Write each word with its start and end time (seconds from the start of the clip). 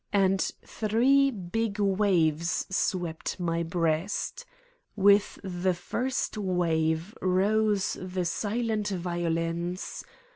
And 0.11 0.41
three 0.65 1.29
big 1.29 1.77
waves 1.79 2.65
swept 2.75 3.39
my 3.39 3.61
breast. 3.61 4.45
With 4.95 5.37
the 5.43 5.75
first 5.75 6.39
wave 6.39 7.13
rose 7.21 7.95
the 8.01 8.25
silent 8.25 8.87
violins. 8.87 10.03